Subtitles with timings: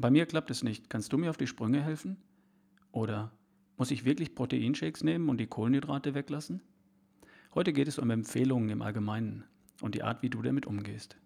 [0.00, 0.88] Bei mir klappt es nicht.
[0.88, 2.16] Kannst du mir auf die Sprünge helfen?
[2.90, 3.32] Oder
[3.76, 6.62] muss ich wirklich Proteinshakes nehmen und die Kohlenhydrate weglassen?
[7.54, 9.44] Heute geht es um Empfehlungen im Allgemeinen
[9.82, 11.18] und die Art, wie du damit umgehst.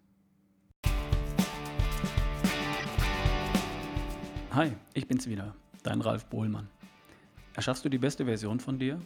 [4.51, 6.67] Hi, ich bin's wieder, dein Ralf Bohlmann.
[7.53, 8.99] Erschaffst du die beste Version von dir?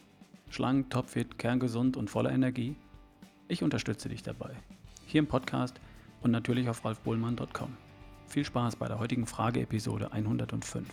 [0.50, 2.76] Schlank, topfit, kerngesund und voller Energie?
[3.48, 4.56] Ich unterstütze dich dabei.
[5.06, 5.80] Hier im Podcast
[6.22, 7.89] und natürlich auf ralfbohlmann.com.
[8.30, 10.88] Viel Spaß bei der heutigen Frage-Episode 105.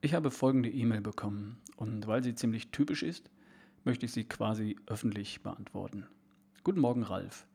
[0.00, 3.30] Ich habe folgende E-Mail bekommen und weil sie ziemlich typisch ist,
[3.84, 6.06] möchte ich sie quasi öffentlich beantworten.
[6.64, 7.46] Guten Morgen, Ralf.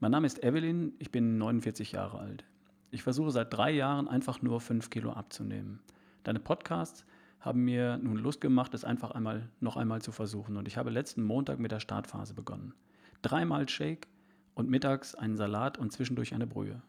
[0.00, 2.44] Mein Name ist Evelyn, ich bin 49 Jahre alt.
[2.90, 5.80] Ich versuche seit drei Jahren einfach nur 5 Kilo abzunehmen.
[6.24, 7.06] Deine Podcasts
[7.46, 10.56] haben mir nun Lust gemacht, es einfach einmal noch einmal zu versuchen.
[10.56, 12.74] Und ich habe letzten Montag mit der Startphase begonnen.
[13.22, 14.08] Dreimal Shake
[14.54, 16.82] und mittags einen Salat und zwischendurch eine Brühe.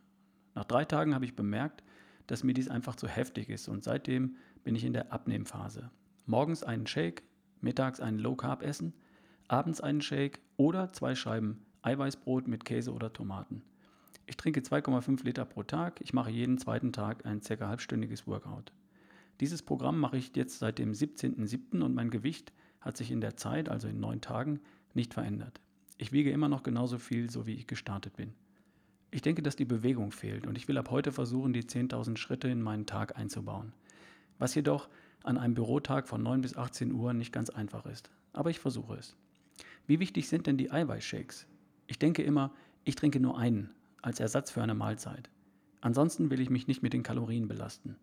[0.55, 1.83] Nach drei Tagen habe ich bemerkt,
[2.25, 5.91] dass mir dies einfach zu heftig ist und seitdem bin ich in der Abnehmphase.
[6.25, 7.21] Morgens einen Shake,
[7.61, 8.93] mittags einen Low Carb essen,
[9.47, 13.61] abends einen Shake oder zwei Scheiben Eiweißbrot mit Käse oder Tomaten.
[14.25, 16.01] Ich trinke 2,5 Liter pro Tag.
[16.01, 17.67] Ich mache jeden zweiten Tag ein ca.
[17.67, 18.73] halbstündiges Workout.
[19.39, 21.81] Dieses Programm mache ich jetzt seit dem 17.07.
[21.81, 24.59] und mein Gewicht hat sich in der Zeit, also in neun Tagen,
[24.93, 25.61] nicht verändert.
[25.97, 28.33] Ich wiege immer noch genauso viel, so wie ich gestartet bin.
[29.11, 32.49] Ich denke, dass die Bewegung fehlt und ich will ab heute versuchen, die 10.000 Schritte
[32.49, 33.73] in meinen Tag einzubauen.
[34.37, 34.89] Was jedoch
[35.23, 38.09] an einem Bürotag von 9 bis 18 Uhr nicht ganz einfach ist.
[38.33, 39.15] Aber ich versuche es.
[39.87, 41.47] Wie wichtig sind denn die Eiweißshakes?
[41.87, 43.69] Ich denke immer, ich trinke nur einen
[44.01, 45.29] als Ersatz für eine Mahlzeit.
[45.81, 47.97] Ansonsten will ich mich nicht mit den Kalorien belasten.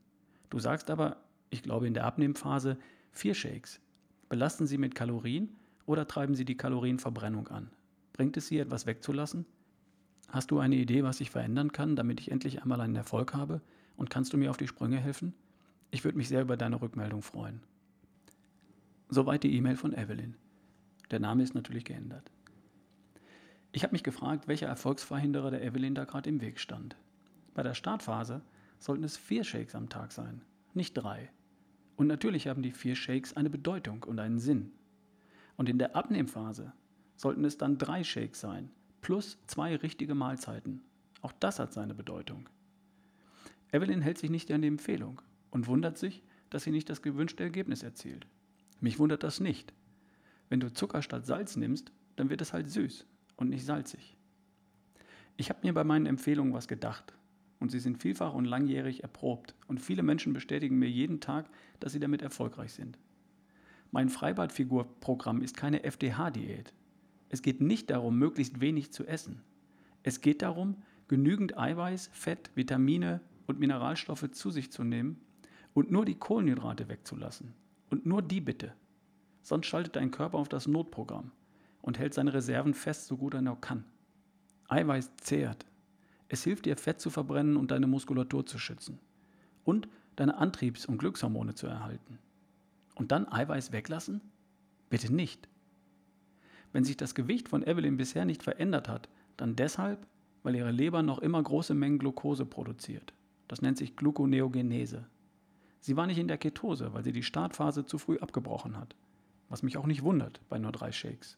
[0.51, 1.17] Du sagst aber,
[1.51, 2.79] ich glaube in der Abnehmphase,
[3.13, 3.81] vier Shakes.
[4.29, 5.49] Belasten sie mit Kalorien
[5.87, 7.71] oder treiben sie die Kalorienverbrennung an?
[8.13, 9.47] Bringt es sie, etwas wegzulassen?
[10.29, 13.61] Hast du eine Idee, was ich verändern kann, damit ich endlich einmal einen Erfolg habe?
[13.97, 15.35] Und kannst du mir auf die Sprünge helfen?
[15.91, 17.61] Ich würde mich sehr über deine Rückmeldung freuen.
[19.09, 20.35] Soweit die E-Mail von Evelyn.
[21.11, 22.33] Der Name ist natürlich geändert.
[23.71, 26.97] Ich habe mich gefragt, welcher Erfolgsverhinderer der Evelyn da gerade im Weg stand.
[27.55, 28.41] Bei der Startphase
[28.85, 30.43] sollten es vier Shakes am Tag sein,
[30.75, 31.31] nicht drei.
[31.97, 34.73] Und natürlich haben die vier Shakes eine Bedeutung und einen Sinn.
[35.57, 36.71] Und in der Abnehmphase
[37.17, 40.83] sollten es dann drei Shakes sein, plus zwei richtige Mahlzeiten.
[41.23, 42.47] Auch das hat seine Bedeutung.
[43.73, 47.43] Evelyn hält sich nicht an die Empfehlung und wundert sich, dass sie nicht das gewünschte
[47.43, 48.27] Ergebnis erzielt.
[48.81, 49.73] Mich wundert das nicht.
[50.51, 53.07] Wenn du Zucker statt Salz nimmst, dann wird es halt süß
[53.37, 54.15] und nicht salzig.
[55.39, 57.15] Ich habe mir bei meinen Empfehlungen was gedacht
[57.65, 61.49] und sie sind vielfach und langjährig erprobt und viele Menschen bestätigen mir jeden Tag,
[61.81, 62.99] dass sie damit erfolgreich sind.
[63.91, 66.75] Mein Freibadfigurprogramm ist keine FDH-Diät.
[67.31, 69.41] Es geht nicht darum, möglichst wenig zu essen.
[70.03, 70.77] Es geht darum,
[71.09, 75.23] genügend Eiweiß, Fett, Vitamine und Mineralstoffe zu sich zu nehmen
[75.73, 77.55] und nur die Kohlenhydrate wegzulassen.
[77.89, 78.75] Und nur die bitte.
[79.41, 81.31] Sonst schaltet dein Körper auf das Notprogramm
[81.81, 83.87] und hält seine Reserven fest, so gut er nur kann.
[84.69, 85.65] Eiweiß zehrt,
[86.29, 88.99] es hilft dir, Fett zu verbrennen und deine Muskulatur zu schützen.
[89.65, 92.19] Und deine Antriebs- und Glückshormone zu erhalten.
[92.95, 94.21] Und dann Eiweiß weglassen?
[94.91, 95.49] Bitte nicht.
[96.73, 100.07] Wenn sich das Gewicht von Evelyn bisher nicht verändert hat, dann deshalb,
[100.43, 103.13] weil ihre Leber noch immer große Mengen Glucose produziert.
[103.49, 105.07] Das nennt sich Gluconeogenese.
[105.81, 108.95] Sie war nicht in der Ketose, weil sie die Startphase zu früh abgebrochen hat.
[109.49, 111.37] Was mich auch nicht wundert bei nur drei Shakes.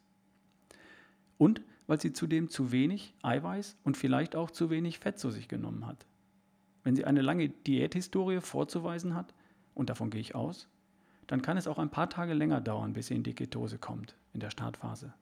[1.37, 5.47] Und weil sie zudem zu wenig Eiweiß und vielleicht auch zu wenig Fett zu sich
[5.47, 6.05] genommen hat.
[6.83, 9.33] Wenn sie eine lange Diäthistorie vorzuweisen hat,
[9.73, 10.67] und davon gehe ich aus,
[11.27, 14.15] dann kann es auch ein paar Tage länger dauern, bis sie in die Ketose kommt,
[14.33, 15.13] in der Startphase,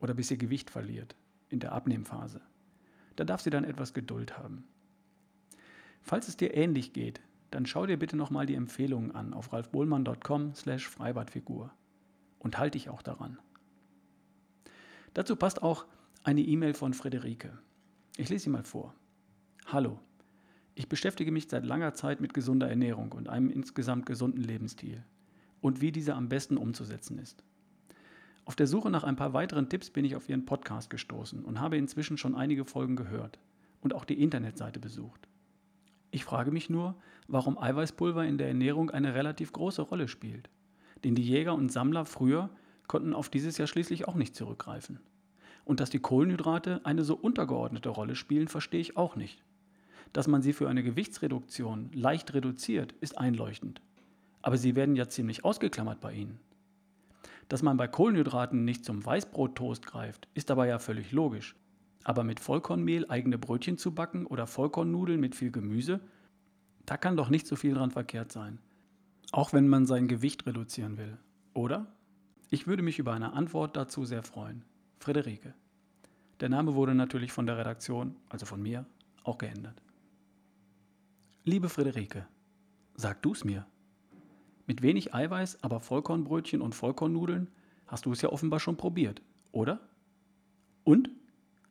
[0.00, 1.14] oder bis sie Gewicht verliert,
[1.48, 2.40] in der Abnehmphase.
[3.16, 4.64] Da darf sie dann etwas Geduld haben.
[6.02, 7.20] Falls es dir ähnlich geht,
[7.50, 11.70] dann schau dir bitte nochmal die Empfehlungen an auf ralfbohlmann.com slash Freibadfigur
[12.38, 13.38] und halte dich auch daran.
[15.14, 15.84] Dazu passt auch
[16.22, 17.56] eine E-Mail von Friederike.
[18.18, 18.94] Ich lese sie mal vor.
[19.66, 19.98] Hallo,
[20.74, 25.02] ich beschäftige mich seit langer Zeit mit gesunder Ernährung und einem insgesamt gesunden Lebensstil
[25.62, 27.42] und wie dieser am besten umzusetzen ist.
[28.44, 31.58] Auf der Suche nach ein paar weiteren Tipps bin ich auf Ihren Podcast gestoßen und
[31.58, 33.38] habe inzwischen schon einige Folgen gehört
[33.80, 35.26] und auch die Internetseite besucht.
[36.10, 36.96] Ich frage mich nur,
[37.28, 40.50] warum Eiweißpulver in der Ernährung eine relativ große Rolle spielt.
[41.02, 42.50] Denn die Jäger und Sammler früher
[42.88, 45.00] konnten auf dieses ja schließlich auch nicht zurückgreifen.
[45.70, 49.44] Und dass die Kohlenhydrate eine so untergeordnete Rolle spielen, verstehe ich auch nicht.
[50.12, 53.80] Dass man sie für eine Gewichtsreduktion leicht reduziert, ist einleuchtend.
[54.42, 56.40] Aber sie werden ja ziemlich ausgeklammert bei ihnen.
[57.48, 61.54] Dass man bei Kohlenhydraten nicht zum Weißbrottoast greift, ist aber ja völlig logisch.
[62.02, 66.00] Aber mit Vollkornmehl eigene Brötchen zu backen oder Vollkornnudeln mit viel Gemüse,
[66.84, 68.58] da kann doch nicht so viel dran verkehrt sein.
[69.30, 71.16] Auch wenn man sein Gewicht reduzieren will,
[71.54, 71.86] oder?
[72.48, 74.64] Ich würde mich über eine Antwort dazu sehr freuen.
[75.00, 75.54] Friederike.
[76.40, 78.84] Der Name wurde natürlich von der Redaktion, also von mir,
[79.24, 79.82] auch geändert.
[81.44, 82.26] Liebe Friederike,
[82.96, 83.66] sag du's mir.
[84.66, 87.48] Mit wenig Eiweiß, aber Vollkornbrötchen und Vollkornnudeln
[87.86, 89.80] hast du es ja offenbar schon probiert, oder?
[90.84, 91.10] Und?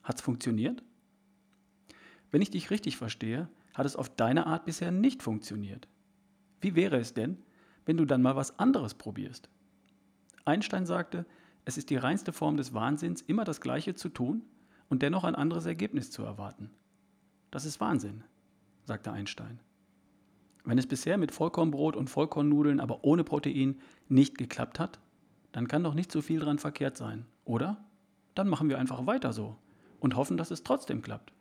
[0.03, 0.83] Hat's funktioniert?
[2.31, 5.87] Wenn ich dich richtig verstehe, hat es auf deine Art bisher nicht funktioniert.
[6.61, 7.37] Wie wäre es denn,
[7.85, 9.49] wenn du dann mal was anderes probierst?
[10.45, 11.27] Einstein sagte,
[11.69, 14.41] es ist die reinste Form des Wahnsinns, immer das Gleiche zu tun
[14.89, 16.71] und dennoch ein anderes Ergebnis zu erwarten.
[17.51, 18.23] Das ist Wahnsinn,
[18.85, 19.59] sagte Einstein.
[20.63, 24.99] Wenn es bisher mit Vollkornbrot und Vollkornnudeln, aber ohne Protein nicht geklappt hat,
[25.51, 27.77] dann kann doch nicht so viel dran verkehrt sein, oder?
[28.33, 29.55] Dann machen wir einfach weiter so
[29.99, 31.33] und hoffen, dass es trotzdem klappt.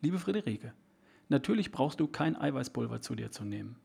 [0.00, 0.72] Liebe Friederike,
[1.28, 3.76] natürlich brauchst du kein Eiweißpulver zu dir zu nehmen.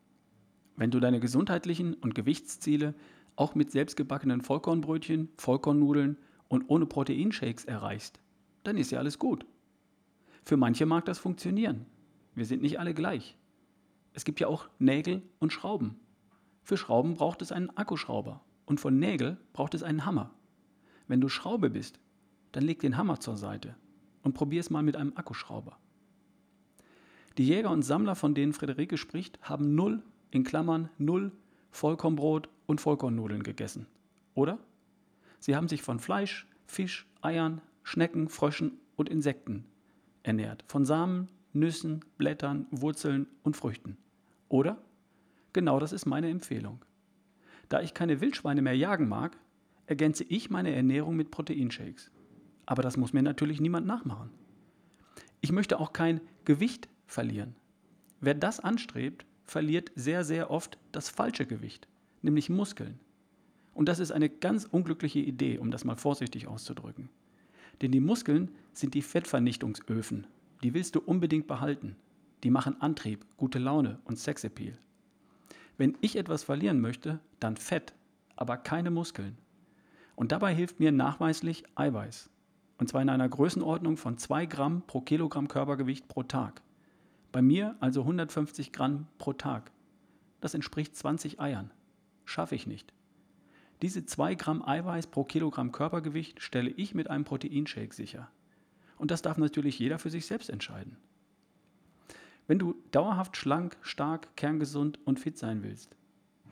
[0.77, 2.95] Wenn du deine gesundheitlichen und Gewichtsziele
[3.35, 6.17] auch mit selbstgebackenen Vollkornbrötchen, Vollkornnudeln
[6.47, 8.19] und ohne Proteinshakes erreichst,
[8.63, 9.45] dann ist ja alles gut.
[10.43, 11.85] Für manche mag das funktionieren.
[12.35, 13.37] Wir sind nicht alle gleich.
[14.13, 15.99] Es gibt ja auch Nägel und Schrauben.
[16.63, 20.31] Für Schrauben braucht es einen Akkuschrauber und von Nägel braucht es einen Hammer.
[21.07, 21.99] Wenn du Schraube bist,
[22.51, 23.75] dann leg den Hammer zur Seite
[24.23, 25.77] und probier es mal mit einem Akkuschrauber.
[27.37, 31.31] Die Jäger und Sammler, von denen Friederike spricht, haben null, in Klammern null,
[31.71, 33.87] Vollkornbrot und Vollkornnudeln gegessen.
[34.35, 34.59] Oder?
[35.39, 39.65] Sie haben sich von Fleisch, Fisch, Eiern, Schnecken, Fröschen und Insekten
[40.23, 40.63] ernährt.
[40.67, 43.97] Von Samen, Nüssen, Blättern, Wurzeln und Früchten.
[44.49, 44.77] Oder?
[45.53, 46.85] Genau das ist meine Empfehlung.
[47.69, 49.37] Da ich keine Wildschweine mehr jagen mag,
[49.85, 52.11] ergänze ich meine Ernährung mit Proteinshakes.
[52.65, 54.29] Aber das muss mir natürlich niemand nachmachen.
[55.41, 57.55] Ich möchte auch kein Gewicht verlieren.
[58.19, 61.87] Wer das anstrebt, verliert sehr, sehr oft das falsche Gewicht,
[62.21, 62.99] nämlich Muskeln.
[63.73, 67.09] Und das ist eine ganz unglückliche Idee, um das mal vorsichtig auszudrücken.
[67.81, 70.27] Denn die Muskeln sind die Fettvernichtungsöfen.
[70.63, 71.95] Die willst du unbedingt behalten.
[72.43, 74.77] Die machen Antrieb, gute Laune und Sexappeal.
[75.77, 77.93] Wenn ich etwas verlieren möchte, dann Fett,
[78.35, 79.37] aber keine Muskeln.
[80.15, 82.29] Und dabei hilft mir nachweislich Eiweiß.
[82.77, 86.61] Und zwar in einer Größenordnung von 2 Gramm pro Kilogramm Körpergewicht pro Tag.
[87.31, 89.71] Bei mir also 150 Gramm pro Tag.
[90.41, 91.71] Das entspricht 20 Eiern.
[92.25, 92.93] Schaffe ich nicht.
[93.81, 98.29] Diese 2 Gramm Eiweiß pro Kilogramm Körpergewicht stelle ich mit einem Proteinshake sicher.
[98.97, 100.97] Und das darf natürlich jeder für sich selbst entscheiden.
[102.47, 105.95] Wenn du dauerhaft schlank, stark, kerngesund und fit sein willst,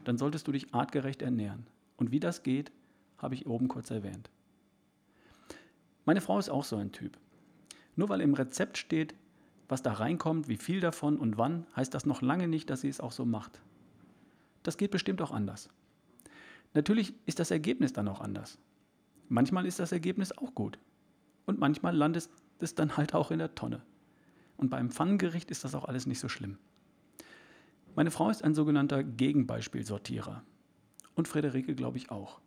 [0.05, 1.67] dann solltest du dich artgerecht ernähren.
[1.97, 2.71] Und wie das geht,
[3.17, 4.29] habe ich oben kurz erwähnt.
[6.05, 7.17] Meine Frau ist auch so ein Typ.
[7.95, 9.13] Nur weil im Rezept steht,
[9.69, 12.89] was da reinkommt, wie viel davon und wann, heißt das noch lange nicht, dass sie
[12.89, 13.61] es auch so macht.
[14.63, 15.69] Das geht bestimmt auch anders.
[16.73, 18.57] Natürlich ist das Ergebnis dann auch anders.
[19.29, 20.79] Manchmal ist das Ergebnis auch gut.
[21.45, 22.29] Und manchmal landet
[22.59, 23.81] es dann halt auch in der Tonne.
[24.57, 26.57] Und beim Pfannengericht ist das auch alles nicht so schlimm.
[27.95, 30.43] Meine Frau ist ein sogenannter Gegenbeispielsortierer.
[31.15, 32.39] Und Friederike, glaube ich, auch.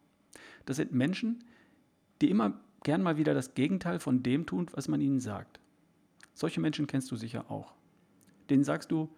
[0.67, 1.45] Das sind Menschen,
[2.21, 5.61] die immer gern mal wieder das Gegenteil von dem tun, was man ihnen sagt.
[6.35, 7.75] Solche Menschen kennst du sicher auch.
[8.51, 9.09] Denen sagst du,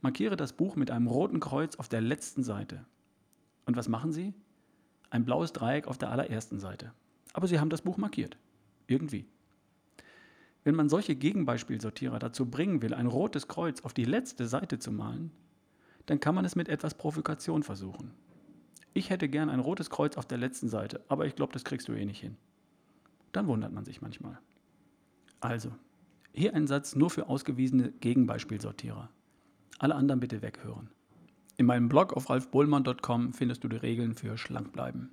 [0.00, 2.84] markiere das Buch mit einem roten Kreuz auf der letzten Seite.
[3.66, 4.34] Und was machen sie?
[5.14, 6.92] ein blaues Dreieck auf der allerersten Seite.
[7.32, 8.36] Aber sie haben das Buch markiert.
[8.88, 9.26] Irgendwie.
[10.64, 14.90] Wenn man solche Gegenbeispielsortierer dazu bringen will, ein rotes Kreuz auf die letzte Seite zu
[14.90, 15.30] malen,
[16.06, 18.10] dann kann man es mit etwas Provokation versuchen.
[18.92, 21.86] Ich hätte gern ein rotes Kreuz auf der letzten Seite, aber ich glaube, das kriegst
[21.86, 22.36] du eh nicht hin.
[23.30, 24.38] Dann wundert man sich manchmal.
[25.38, 25.70] Also,
[26.34, 29.08] hier ein Satz nur für ausgewiesene Gegenbeispielsortierer.
[29.78, 30.90] Alle anderen bitte weghören.
[31.56, 35.10] In meinem Blog auf ralfbohlmann.com findest du die Regeln für Schlankbleiben.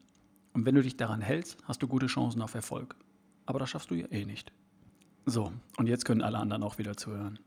[0.54, 2.96] Und wenn du dich daran hältst, hast du gute Chancen auf Erfolg.
[3.46, 4.52] Aber das schaffst du ja eh nicht.
[5.26, 7.38] So, und jetzt können alle anderen auch wieder zuhören.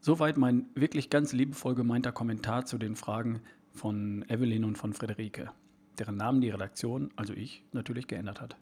[0.00, 3.40] Soweit mein wirklich ganz liebevoll gemeinter Kommentar zu den Fragen
[3.72, 5.50] von Evelyn und von Friederike,
[5.98, 8.56] deren Namen die Redaktion, also ich, natürlich geändert hat.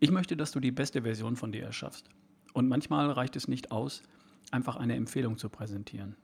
[0.00, 2.08] Ich möchte, dass du die beste Version von dir erschaffst.
[2.52, 4.02] Und manchmal reicht es nicht aus,
[4.50, 6.16] einfach eine Empfehlung zu präsentieren.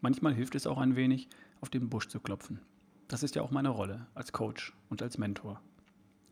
[0.00, 1.28] Manchmal hilft es auch ein wenig,
[1.60, 2.60] auf den Busch zu klopfen.
[3.08, 5.60] Das ist ja auch meine Rolle als Coach und als Mentor.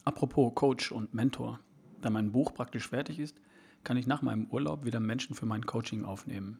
[0.05, 1.61] Apropos Coach und Mentor.
[2.01, 3.37] Da mein Buch praktisch fertig ist,
[3.83, 6.59] kann ich nach meinem Urlaub wieder Menschen für mein Coaching aufnehmen.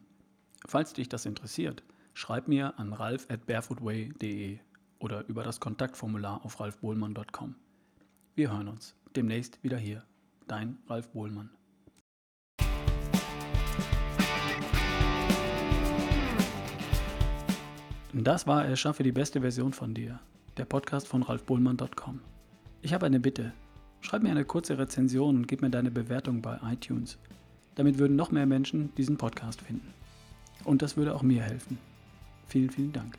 [0.65, 4.59] Falls dich das interessiert, schreib mir an ralf at barefootway.de
[4.99, 7.55] oder über das Kontaktformular auf ralfbohlmann.com.
[8.35, 10.03] wir hören uns demnächst wieder hier.
[10.47, 11.56] Dein Ralf Bohlmann.
[18.27, 20.19] Das war Erschaffe die beste Version von dir,
[20.57, 22.19] der Podcast von ralfbohlmann.com.
[22.81, 23.53] Ich habe eine Bitte.
[24.01, 27.17] Schreib mir eine kurze Rezension und gib mir deine Bewertung bei iTunes.
[27.75, 29.93] Damit würden noch mehr Menschen diesen Podcast finden.
[30.65, 31.77] Und das würde auch mir helfen.
[32.47, 33.17] Vielen, vielen Dank.